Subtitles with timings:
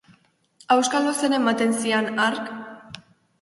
[0.75, 2.51] Auskalo zer ematen zian hark.